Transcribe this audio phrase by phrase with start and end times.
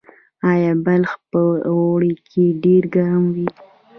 [0.51, 3.47] آیا بلخ په اوړي کې ډیر ګرم وي؟